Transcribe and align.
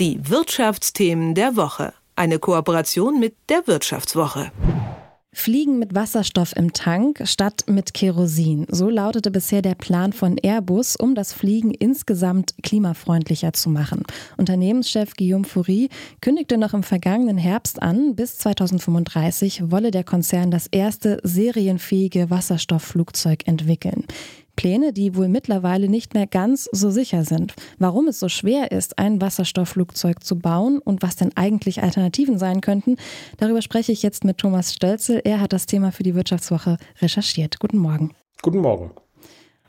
Die 0.00 0.18
Wirtschaftsthemen 0.30 1.34
der 1.34 1.56
Woche. 1.56 1.92
Eine 2.16 2.38
Kooperation 2.38 3.20
mit 3.20 3.34
der 3.50 3.66
Wirtschaftswoche. 3.66 4.50
Fliegen 5.30 5.78
mit 5.78 5.94
Wasserstoff 5.94 6.56
im 6.56 6.72
Tank 6.72 7.20
statt 7.24 7.64
mit 7.66 7.92
Kerosin. 7.92 8.66
So 8.70 8.88
lautete 8.88 9.30
bisher 9.30 9.60
der 9.60 9.74
Plan 9.74 10.14
von 10.14 10.38
Airbus, 10.38 10.96
um 10.96 11.14
das 11.14 11.34
Fliegen 11.34 11.70
insgesamt 11.70 12.54
klimafreundlicher 12.62 13.52
zu 13.52 13.68
machen. 13.68 14.04
Unternehmenschef 14.38 15.14
Guillaume 15.16 15.44
Fourie 15.44 15.90
kündigte 16.22 16.56
noch 16.56 16.72
im 16.72 16.82
vergangenen 16.82 17.36
Herbst 17.36 17.82
an, 17.82 18.16
bis 18.16 18.38
2035 18.38 19.70
wolle 19.70 19.90
der 19.90 20.04
Konzern 20.04 20.50
das 20.50 20.66
erste 20.66 21.20
serienfähige 21.24 22.30
Wasserstoffflugzeug 22.30 23.46
entwickeln. 23.46 24.06
Pläne, 24.60 24.92
die 24.92 25.16
wohl 25.16 25.28
mittlerweile 25.28 25.88
nicht 25.88 26.12
mehr 26.12 26.26
ganz 26.26 26.68
so 26.70 26.90
sicher 26.90 27.24
sind. 27.24 27.54
Warum 27.78 28.08
es 28.08 28.20
so 28.20 28.28
schwer 28.28 28.72
ist, 28.72 28.98
ein 28.98 29.18
Wasserstoffflugzeug 29.18 30.22
zu 30.22 30.38
bauen 30.38 30.80
und 30.80 31.00
was 31.00 31.16
denn 31.16 31.34
eigentlich 31.34 31.82
Alternativen 31.82 32.38
sein 32.38 32.60
könnten, 32.60 32.96
darüber 33.38 33.62
spreche 33.62 33.90
ich 33.90 34.02
jetzt 34.02 34.22
mit 34.22 34.36
Thomas 34.36 34.74
Stölzel. 34.74 35.22
Er 35.24 35.40
hat 35.40 35.54
das 35.54 35.64
Thema 35.64 35.92
für 35.92 36.02
die 36.02 36.14
Wirtschaftswoche 36.14 36.76
recherchiert. 37.00 37.58
Guten 37.58 37.78
Morgen. 37.78 38.14
Guten 38.42 38.58
Morgen. 38.58 38.90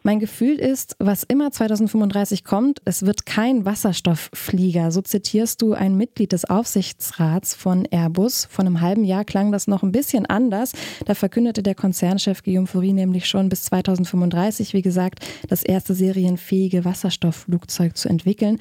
Mein 0.03 0.19
Gefühl 0.19 0.55
ist, 0.57 0.95
was 0.97 1.21
immer 1.21 1.51
2035 1.51 2.43
kommt, 2.43 2.81
es 2.85 3.05
wird 3.05 3.27
kein 3.27 3.65
Wasserstoffflieger. 3.65 4.91
So 4.91 5.03
zitierst 5.03 5.61
du 5.61 5.73
ein 5.73 5.95
Mitglied 5.95 6.31
des 6.31 6.45
Aufsichtsrats 6.45 7.53
von 7.53 7.85
Airbus. 7.85 8.47
Vor 8.49 8.65
einem 8.65 8.81
halben 8.81 9.03
Jahr 9.03 9.25
klang 9.25 9.51
das 9.51 9.67
noch 9.67 9.83
ein 9.83 9.91
bisschen 9.91 10.25
anders. 10.25 10.71
Da 11.05 11.13
verkündete 11.13 11.61
der 11.61 11.75
Konzernchef 11.75 12.41
Guillaume 12.41 12.65
Fourie 12.65 12.93
nämlich 12.93 13.27
schon 13.27 13.47
bis 13.47 13.61
2035, 13.65 14.73
wie 14.73 14.81
gesagt, 14.81 15.23
das 15.47 15.61
erste 15.61 15.93
serienfähige 15.93 16.83
Wasserstoffflugzeug 16.83 17.95
zu 17.95 18.09
entwickeln. 18.09 18.57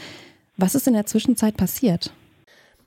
Was 0.58 0.74
ist 0.74 0.88
in 0.88 0.92
der 0.92 1.06
Zwischenzeit 1.06 1.56
passiert? 1.56 2.12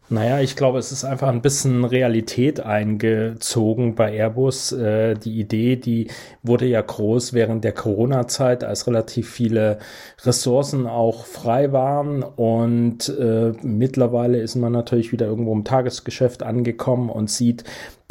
Naja, 0.09 0.41
ich 0.41 0.55
glaube, 0.57 0.79
es 0.79 0.91
ist 0.91 1.05
einfach 1.05 1.29
ein 1.29 1.41
bisschen 1.41 1.85
Realität 1.85 2.59
eingezogen 2.59 3.95
bei 3.95 4.13
Airbus. 4.13 4.73
Äh, 4.73 5.15
die 5.15 5.39
Idee, 5.39 5.77
die 5.77 6.09
wurde 6.43 6.65
ja 6.65 6.81
groß 6.81 7.33
während 7.33 7.63
der 7.63 7.71
Corona-Zeit, 7.71 8.63
als 8.65 8.85
relativ 8.85 9.29
viele 9.29 9.79
Ressourcen 10.23 10.87
auch 10.87 11.25
frei 11.25 11.71
waren. 11.71 12.21
Und 12.21 13.09
äh, 13.17 13.53
mittlerweile 13.61 14.39
ist 14.39 14.55
man 14.55 14.73
natürlich 14.73 15.13
wieder 15.13 15.25
irgendwo 15.25 15.53
im 15.53 15.63
Tagesgeschäft 15.63 16.43
angekommen 16.43 17.09
und 17.09 17.29
sieht, 17.29 17.63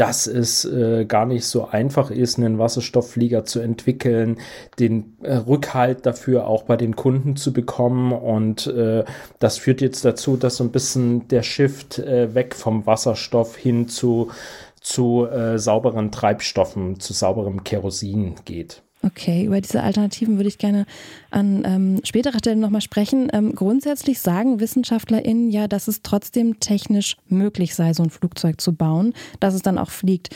dass 0.03 0.27
es 0.27 0.64
äh, 0.64 1.05
gar 1.05 1.27
nicht 1.27 1.47
so 1.47 1.69
einfach 1.69 2.11
ist, 2.11 2.36
einen 2.36 2.58
Wasserstoffflieger 2.58 3.45
zu 3.45 3.61
entwickeln, 3.61 4.41
den 4.81 5.17
äh, 5.22 5.36
Rückhalt 5.36 6.06
dafür 6.06 6.48
auch 6.48 6.64
bei 6.64 6.77
den 6.77 6.97
Kunden 6.97 7.36
zu 7.36 7.53
bekommen. 7.53 8.11
Und 8.11 8.67
äh, 8.67 9.05
das 9.39 9.58
führt 9.58 9.80
jetzt 9.80 10.05
dazu, 10.05 10.36
dass 10.36 10.56
so 10.56 10.64
ein 10.64 10.73
bisschen 10.73 11.28
der 11.28 11.45
Shift 11.45 12.00
äh, 12.00 12.34
weg 12.34 12.56
vom 12.56 12.84
Wasserstoff 12.84 13.56
hin 13.56 13.86
zu, 13.86 14.33
zu 14.80 15.28
äh, 15.28 15.56
sauberen 15.61 16.11
Treibstoffen, 16.11 16.98
zu 16.98 17.12
sauberem 17.12 17.62
Kerosin 17.62 18.34
geht. 18.45 18.83
Okay, 19.05 19.47
über 19.47 19.61
diese 19.61 19.83
Alternativen 19.83 20.36
würde 20.36 20.48
ich 20.48 20.58
gerne 20.58 20.86
an 21.31 21.64
ähm, 21.67 22.00
späterer 22.05 22.39
Stelle 22.39 22.56
nochmal 22.56 22.81
sprechen. 22.81 23.28
Ähm, 23.33 23.55
grundsätzlich 23.55 24.20
sagen 24.20 24.61
WissenschaftlerInnen 24.61 25.50
ja, 25.50 25.67
dass 25.67 25.89
es 25.89 26.03
trotzdem 26.03 26.61
technisch 26.61 27.17
möglich 27.28 27.75
sei, 27.75 27.95
so 27.95 28.05
ein 28.05 28.11
Flugzeug 28.11 28.61
zu 28.61 28.73
bauen, 28.73 29.12
dass 29.41 29.55
es 29.55 29.62
dann 29.62 29.78
auch 29.78 29.91
fliegt. 29.91 30.30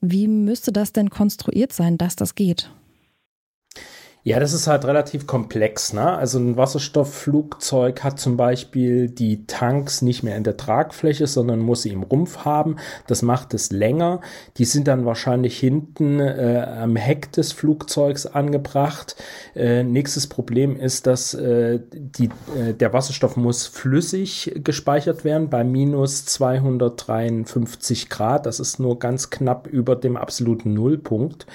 Wie 0.00 0.28
müsste 0.28 0.72
das 0.72 0.92
denn 0.92 1.10
konstruiert 1.10 1.72
sein, 1.72 1.98
dass 1.98 2.14
das 2.14 2.36
geht? 2.36 2.70
Ja, 4.24 4.38
das 4.38 4.52
ist 4.52 4.68
halt 4.68 4.84
relativ 4.84 5.26
komplex. 5.26 5.92
Ne? 5.92 6.16
Also 6.16 6.38
ein 6.38 6.56
Wasserstoffflugzeug 6.56 8.04
hat 8.04 8.20
zum 8.20 8.36
Beispiel 8.36 9.08
die 9.10 9.46
Tanks 9.46 10.00
nicht 10.00 10.22
mehr 10.22 10.36
in 10.36 10.44
der 10.44 10.56
Tragfläche, 10.56 11.26
sondern 11.26 11.58
muss 11.58 11.82
sie 11.82 11.90
im 11.90 12.04
Rumpf 12.04 12.44
haben. 12.44 12.76
Das 13.08 13.22
macht 13.22 13.52
es 13.52 13.72
länger. 13.72 14.20
Die 14.58 14.64
sind 14.64 14.86
dann 14.86 15.06
wahrscheinlich 15.06 15.58
hinten 15.58 16.20
äh, 16.20 16.64
am 16.80 16.94
Heck 16.94 17.32
des 17.32 17.50
Flugzeugs 17.50 18.26
angebracht. 18.26 19.16
Äh, 19.56 19.82
nächstes 19.82 20.28
Problem 20.28 20.76
ist, 20.76 21.08
dass 21.08 21.34
äh, 21.34 21.80
die, 21.92 22.30
äh, 22.56 22.74
der 22.74 22.92
Wasserstoff 22.92 23.36
muss 23.36 23.66
flüssig 23.66 24.52
gespeichert 24.62 25.24
werden 25.24 25.50
bei 25.50 25.64
minus 25.64 26.26
253 26.26 28.08
Grad. 28.08 28.46
Das 28.46 28.60
ist 28.60 28.78
nur 28.78 29.00
ganz 29.00 29.30
knapp 29.30 29.66
über 29.66 29.96
dem 29.96 30.16
absoluten 30.16 30.74
Nullpunkt. 30.74 31.46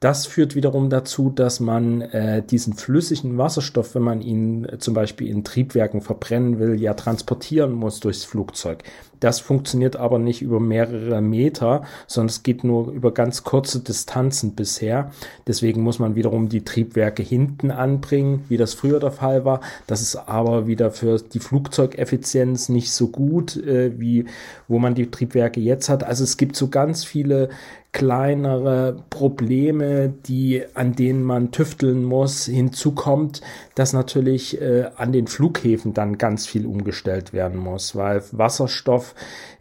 Das 0.00 0.26
führt 0.26 0.54
wiederum 0.54 0.90
dazu, 0.90 1.28
dass 1.28 1.58
man 1.58 2.02
äh, 2.02 2.40
diesen 2.40 2.74
flüssigen 2.74 3.36
Wasserstoff, 3.36 3.96
wenn 3.96 4.02
man 4.02 4.20
ihn 4.20 4.64
äh, 4.64 4.78
zum 4.78 4.94
Beispiel 4.94 5.26
in 5.26 5.42
Triebwerken 5.42 6.02
verbrennen 6.02 6.60
will, 6.60 6.80
ja 6.80 6.94
transportieren 6.94 7.72
muss 7.72 7.98
durchs 7.98 8.24
Flugzeug. 8.24 8.84
Das 9.18 9.40
funktioniert 9.40 9.96
aber 9.96 10.20
nicht 10.20 10.42
über 10.42 10.60
mehrere 10.60 11.20
Meter, 11.20 11.82
sondern 12.06 12.28
es 12.28 12.44
geht 12.44 12.62
nur 12.62 12.92
über 12.92 13.12
ganz 13.12 13.42
kurze 13.42 13.80
Distanzen 13.80 14.54
bisher. 14.54 15.10
Deswegen 15.48 15.82
muss 15.82 15.98
man 15.98 16.14
wiederum 16.14 16.48
die 16.48 16.62
Triebwerke 16.64 17.24
hinten 17.24 17.72
anbringen, 17.72 18.44
wie 18.48 18.56
das 18.56 18.74
früher 18.74 19.00
der 19.00 19.10
Fall 19.10 19.44
war. 19.44 19.60
Das 19.88 20.00
ist 20.00 20.14
aber 20.14 20.68
wieder 20.68 20.92
für 20.92 21.18
die 21.18 21.40
Flugzeugeffizienz 21.40 22.68
nicht 22.68 22.92
so 22.92 23.08
gut, 23.08 23.56
äh, 23.56 23.98
wie 23.98 24.26
wo 24.68 24.78
man 24.78 24.94
die 24.94 25.10
Triebwerke 25.10 25.58
jetzt 25.58 25.88
hat. 25.88 26.04
Also 26.04 26.22
es 26.22 26.36
gibt 26.36 26.54
so 26.54 26.68
ganz 26.68 27.04
viele 27.04 27.48
kleinere 27.92 29.02
Probleme, 29.08 30.10
die, 30.26 30.62
an 30.74 30.94
denen 30.94 31.22
man 31.22 31.50
tüfteln 31.52 32.04
muss. 32.04 32.44
Hinzu 32.44 32.92
kommt, 32.92 33.40
dass 33.74 33.92
natürlich 33.92 34.60
äh, 34.60 34.90
an 34.96 35.12
den 35.12 35.26
Flughäfen 35.26 35.94
dann 35.94 36.18
ganz 36.18 36.46
viel 36.46 36.66
umgestellt 36.66 37.32
werden 37.32 37.58
muss, 37.58 37.96
weil 37.96 38.22
Wasserstoff 38.32 39.14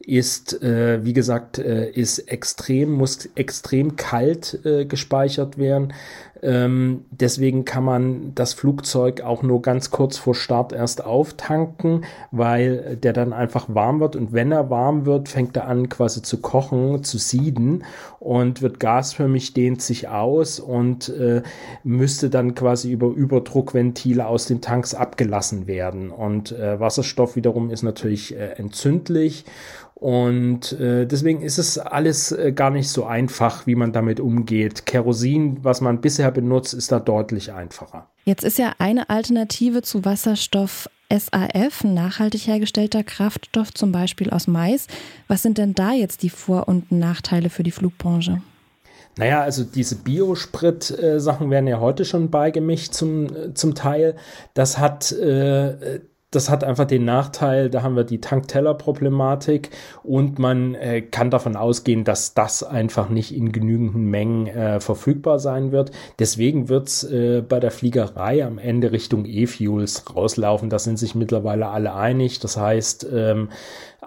ist, 0.08 0.64
äh, 0.64 1.04
wie 1.04 1.12
gesagt, 1.12 1.60
äh, 1.60 1.90
ist 1.92 2.20
extrem, 2.32 2.94
muss 2.94 3.28
extrem 3.36 3.98
kalt 3.98 4.58
äh, 4.66 4.86
gespeichert 4.86 5.58
werden. 5.58 5.94
Ähm, 6.42 7.04
deswegen 7.12 7.66
kann 7.66 7.84
man 7.84 8.34
das 8.34 8.54
Flugzeug 8.54 9.22
auch 9.22 9.44
nur 9.44 9.62
ganz 9.62 9.92
kurz 9.92 10.18
vor 10.18 10.34
Start 10.34 10.72
erst 10.72 11.04
auftanken, 11.04 12.06
weil 12.32 12.96
der 12.96 13.12
dann 13.12 13.34
einfach 13.34 13.66
warm 13.68 14.00
wird. 14.00 14.16
Und 14.16 14.32
wenn 14.32 14.54
er 14.54 14.70
warm 14.70 15.06
wird, 15.06 15.28
fängt 15.28 15.58
er 15.58 15.68
an 15.68 15.90
quasi 15.90 16.22
zu 16.22 16.40
kochen, 16.40 17.04
zu 17.04 17.18
sieden 17.18 17.84
und 18.20 18.62
wird 18.62 18.80
gasförmig, 18.80 19.54
dehnt 19.56 19.82
sich 19.82 20.08
aus 20.08 20.62
und 20.62 21.10
äh, 21.10 21.42
müsste 21.84 22.30
dann 22.30 22.56
quasi 22.56 22.92
über 22.92 23.08
Überdruckventile 23.08 24.26
aus 24.26 24.46
den 24.46 24.62
Tanks 24.62 24.94
abgelassen 24.94 25.68
werden. 25.68 26.12
Und 26.12 26.54
äh, 26.54 26.80
Wasserstoff 26.80 27.36
wiederum 27.36 27.72
ist 27.72 27.84
natürlich 27.84 28.38
äh, 28.38 28.54
entzündlich 28.58 29.44
und 30.00 30.74
äh, 30.74 31.08
deswegen 31.08 31.42
ist 31.42 31.58
es 31.58 31.80
alles 31.80 32.32
äh, 32.32 32.52
gar 32.52 32.70
nicht 32.70 32.88
so 32.88 33.06
einfach, 33.06 33.66
wie 33.66 33.74
man 33.74 33.94
damit 33.94 34.20
umgeht. 34.20 34.86
Kerosin, 34.86 35.58
was 35.64 35.82
man 35.82 36.02
bisher 36.02 36.30
benutzt, 36.30 36.76
ist 36.76 36.92
da 36.92 37.00
deutlich 37.00 37.52
einfacher. 37.52 38.08
Jetzt 38.24 38.44
ist 38.44 38.60
ja 38.60 38.74
eine 38.78 39.10
Alternative 39.10 39.82
zu 39.82 40.06
Wasserstoff 40.06 40.88
SAF, 41.10 41.84
ein 41.84 41.96
nachhaltig 41.96 42.46
hergestellter 42.46 43.04
Kraftstoff, 43.04 43.74
zum 43.74 43.92
Beispiel 43.92 44.30
aus 44.30 44.46
Mais. 44.46 44.86
Was 45.28 45.42
sind 45.42 45.58
denn 45.58 45.74
da 45.74 45.94
jetzt 45.94 46.22
die 46.22 46.30
Vor- 46.30 46.68
und 46.68 46.92
Nachteile 46.92 47.50
für 47.50 47.64
die 47.64 47.72
Flugbranche? 47.72 48.44
Naja, 49.18 49.42
also 49.42 49.64
diese 49.64 49.96
Biosprit-Sachen 49.96 51.50
werden 51.50 51.66
ja 51.66 51.80
heute 51.80 52.06
schon 52.06 52.30
beigemischt 52.30 52.94
zum, 52.94 53.36
äh, 53.36 53.54
zum 53.56 53.74
Teil. 53.74 54.16
Das 54.54 54.78
hat 54.78 55.12
äh, 55.12 56.02
das 56.32 56.50
hat 56.50 56.66
einfach 56.66 56.86
den 56.86 57.06
Nachteil, 57.06 57.70
da 57.70 57.84
haben 57.84 57.96
wir 57.96 58.04
die 58.04 58.20
Tankteller-Problematik 58.20 59.70
und 60.04 60.40
man 60.40 60.76
äh, 60.76 61.02
kann 61.02 61.32
davon 61.32 61.56
ausgehen, 61.56 62.04
dass 62.04 62.34
das 62.34 62.64
einfach 62.64 63.08
nicht 63.08 63.34
in 63.34 63.54
genügenden 63.54 64.06
Mengen 64.06 64.48
äh, 64.48 64.82
verfügbar 64.82 65.40
sein 65.40 65.72
wird. 65.72 65.92
Deswegen 66.20 66.68
wird's 66.68 67.06
äh, 67.06 67.42
bei 67.48 67.62
der 67.62 67.72
Fliegerei 67.72 68.46
am 68.46 68.58
Ende 68.58 68.92
Richtung 68.92 69.26
E-Fuels 69.26 70.04
rauslaufen. 70.14 70.70
Da 70.70 70.80
sind 70.80 71.00
sich 71.00 71.16
mittlerweile 71.16 71.70
alle 71.70 71.94
einig. 71.94 72.40
Das 72.40 72.58
heißt, 72.58 73.08
ähm, 73.14 73.50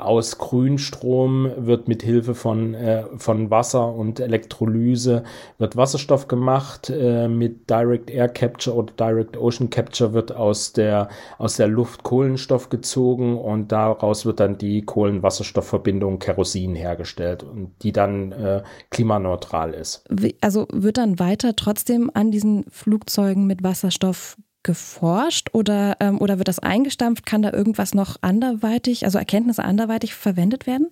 aus 0.01 0.39
Grünstrom 0.39 1.51
wird 1.57 1.89
mit 1.89 2.03
Hilfe 2.03 2.35
von, 2.35 2.75
äh, 2.75 3.05
von 3.17 3.51
Wasser 3.51 3.93
und 3.93 4.19
Elektrolyse 4.21 5.25
wird 5.59 5.77
Wasserstoff 5.77 6.29
gemacht. 6.29 6.91
Äh, 6.91 7.29
mit 7.29 7.69
Direct 7.69 8.09
Air 8.09 8.29
Capture 8.29 8.77
oder 8.77 8.93
Direct 8.99 9.37
Ocean 9.37 9.69
Capture 9.69 10.13
wird 10.13 10.35
aus 10.35 10.73
der, 10.73 11.09
aus 11.39 11.57
der 11.57 11.69
Luft 11.69 12.03
Kohlenstoff 12.11 12.71
gezogen 12.71 13.39
und 13.39 13.71
daraus 13.71 14.27
wird 14.27 14.41
dann 14.41 14.59
die 14.59 14.83
Kohlenwasserstoffverbindung 14.83 16.19
Kerosin 16.19 16.75
hergestellt 16.75 17.45
und 17.45 17.71
die 17.85 17.93
dann 17.93 18.33
äh, 18.33 18.65
klimaneutral 18.91 19.75
ist. 19.75 20.03
Also 20.41 20.67
wird 20.73 20.99
dann 20.99 21.21
weiter 21.21 21.55
trotzdem 21.55 22.11
an 22.13 22.33
diesen 22.33 22.65
Flugzeugen 22.69 23.47
mit 23.47 23.63
Wasserstoff 23.63 24.37
geforscht 24.65 25.51
oder, 25.53 25.99
ähm, 26.01 26.21
oder 26.21 26.39
wird 26.39 26.49
das 26.49 26.59
eingestampft? 26.59 27.27
Kann 27.27 27.43
da 27.43 27.53
irgendwas 27.53 27.95
noch 27.95 28.17
anderweitig, 28.23 29.05
also 29.05 29.19
Erkenntnisse 29.19 29.63
anderweitig 29.63 30.13
verwendet 30.13 30.67
werden? 30.67 30.89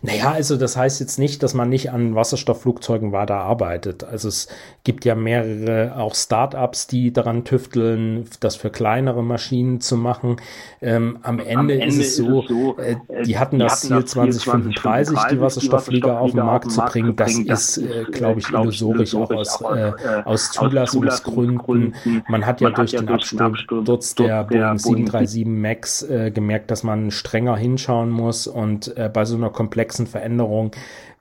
Naja, 0.00 0.30
also 0.30 0.56
das 0.56 0.76
heißt 0.76 1.00
jetzt 1.00 1.18
nicht, 1.18 1.42
dass 1.42 1.52
man 1.52 1.68
nicht 1.68 1.90
an 1.90 2.14
Wasserstoffflugzeugen 2.14 3.10
weiter 3.10 3.34
arbeitet. 3.34 4.04
Also 4.04 4.28
es 4.28 4.46
gibt 4.84 5.04
ja 5.04 5.16
mehrere 5.16 5.96
auch 5.96 6.14
Startups, 6.14 6.86
die 6.86 7.12
daran 7.12 7.44
tüfteln, 7.44 8.28
das 8.38 8.54
für 8.54 8.70
kleinere 8.70 9.24
Maschinen 9.24 9.80
zu 9.80 9.96
machen. 9.96 10.36
Ähm, 10.80 11.18
am, 11.22 11.40
Ende 11.40 11.58
am, 11.58 11.68
Ende 11.70 11.84
ist 11.84 11.98
es 11.98 12.16
so, 12.16 12.42
ist 12.42 12.50
es 12.50 12.56
so 12.56 12.76
äh, 12.80 13.22
die 13.24 13.38
hatten 13.38 13.58
die 13.58 13.64
das 13.64 13.80
Ziel 13.80 14.04
2035, 14.04 15.18
die 15.32 15.40
Wasserstoffflieger 15.40 16.20
auf 16.20 16.30
den 16.30 16.44
Markt 16.44 16.70
zu 16.70 16.82
bringen. 16.82 17.16
Das 17.16 17.36
ist, 17.36 17.78
äh, 17.78 18.04
glaube 18.04 18.38
ich, 18.38 18.50
illusorisch 18.50 19.16
auch 19.16 19.30
aus, 19.32 19.60
äh, 19.62 19.92
aus 20.24 20.52
Zulassungsgründen. 20.52 21.96
Man 22.28 22.46
hat 22.46 22.60
ja 22.60 22.70
durch 22.70 22.92
den 22.92 23.08
Absturz 23.08 24.14
der 24.14 24.44
Boeing 24.44 24.78
737 24.78 25.44
MAX 25.44 26.02
äh, 26.02 26.30
gemerkt, 26.30 26.70
dass 26.70 26.84
man 26.84 27.10
strenger 27.10 27.56
hinschauen 27.56 28.10
muss 28.10 28.46
und 28.46 28.96
äh, 28.96 29.10
bei 29.12 29.24
so 29.24 29.34
einer 29.34 29.55
komplexen 29.56 30.06
Veränderung 30.06 30.70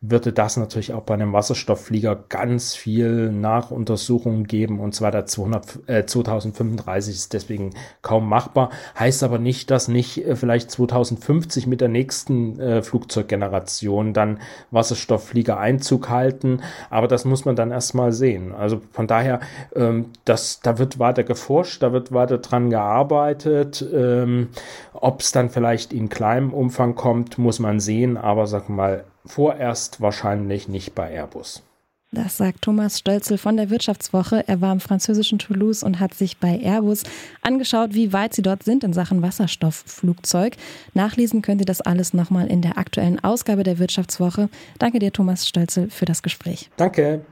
würde 0.10 0.34
das 0.34 0.58
natürlich 0.58 0.94
auch 0.94 1.04
bei 1.04 1.14
einem 1.14 1.34
Wasserstoffflieger 1.34 2.16
ganz 2.30 2.76
viel 2.76 3.32
Nachuntersuchungen 3.32 4.46
geben 4.46 4.80
und 4.80 4.94
zwar 4.94 5.12
der 5.12 5.26
200, 5.26 5.80
äh, 5.88 6.06
2035 6.06 7.16
ist 7.16 7.34
deswegen 7.34 7.72
kaum 8.02 8.28
machbar. 8.28 8.70
Heißt 8.98 9.24
aber 9.24 9.40
nicht, 9.40 9.72
dass 9.72 9.88
nicht 9.88 10.26
äh, 10.26 10.36
vielleicht 10.36 10.72
2050 10.72 11.68
mit 11.68 11.82
der 11.82 11.90
nächsten 11.90 12.60
äh, 12.60 12.82
Flugzeuggeneration 12.82 14.14
dann 14.14 14.40
Wasserstoffflieger 14.72 15.58
Einzug 15.58 16.10
halten, 16.10 16.62
aber 16.90 17.08
das 17.08 17.26
muss 17.26 17.46
man 17.46 17.56
dann 17.56 17.72
erstmal 17.72 18.12
sehen. 18.12 18.54
Also 18.54 18.82
von 18.92 19.08
daher, 19.08 19.40
ähm, 19.76 20.08
das, 20.26 20.60
da 20.62 20.78
wird 20.78 21.00
weiter 21.00 21.24
geforscht, 21.24 21.82
da 21.82 21.94
wird 21.94 22.12
weiter 22.12 22.38
dran 22.38 22.70
gearbeitet. 22.70 23.86
Ähm, 23.94 24.50
Ob 24.94 25.22
es 25.22 25.32
dann 25.32 25.50
vielleicht 25.50 25.94
in 25.94 26.10
kleinem 26.10 26.54
Umfang 26.54 26.96
kommt, 26.96 27.38
muss 27.38 27.60
man 27.60 27.80
sehen, 27.80 28.18
aber 28.18 28.48
sag 28.48 28.70
mal, 28.70 29.04
Vorerst 29.26 30.02
wahrscheinlich 30.02 30.68
nicht 30.68 30.96
bei 30.96 31.12
Airbus. 31.12 31.64
Das 32.12 32.38
sagt 32.38 32.62
Thomas 32.62 33.00
Stölzel 33.00 33.38
von 33.38 33.58
der 33.58 33.70
Wirtschaftswoche. 33.70 34.48
Er 34.48 34.62
war 34.62 34.72
im 34.72 34.80
französischen 34.80 35.38
Toulouse 35.38 35.84
und 35.84 36.00
hat 36.00 36.14
sich 36.14 36.38
bei 36.38 36.60
Airbus 36.62 37.04
angeschaut, 37.42 37.94
wie 37.94 38.14
weit 38.14 38.34
sie 38.34 38.42
dort 38.42 38.64
sind 38.64 38.86
in 38.86 38.94
Sachen 38.94 39.22
Wasserstoffflugzeug. 39.22 40.56
Nachlesen 40.94 41.42
könnt 41.42 41.62
ihr 41.62 41.66
das 41.66 41.82
alles 41.82 42.14
nochmal 42.14 42.48
in 42.48 42.62
der 42.62 42.78
aktuellen 42.78 43.22
Ausgabe 43.22 43.64
der 43.64 43.80
Wirtschaftswoche. 43.80 44.50
Danke 44.80 45.00
dir, 45.00 45.12
Thomas 45.12 45.48
Stölzel, 45.48 45.90
für 45.90 46.06
das 46.06 46.24
Gespräch. 46.24 46.70
Danke. 46.78 47.26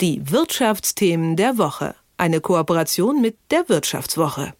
Die 0.00 0.30
Wirtschaftsthemen 0.30 1.34
der 1.34 1.58
Woche. 1.58 1.96
Eine 2.16 2.40
Kooperation 2.40 3.20
mit 3.20 3.38
der 3.50 3.68
Wirtschaftswoche. 3.68 4.52